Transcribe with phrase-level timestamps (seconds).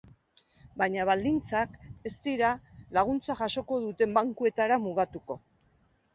[0.81, 1.75] Baina baldintzak
[2.11, 2.49] ez dira
[2.99, 5.41] laguntza jasoko duten bankuetara mugatuko.